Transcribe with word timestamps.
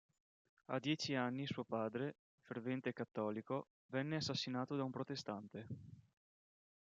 A 0.71 0.79
dieci 0.79 1.13
anni 1.15 1.45
suo 1.45 1.63
padre, 1.63 2.15
fervente 2.39 2.91
cattolico, 2.91 3.67
venne 3.91 4.15
assassinato 4.15 4.75
da 4.75 4.83
un 4.83 4.89
protestante. 4.89 5.67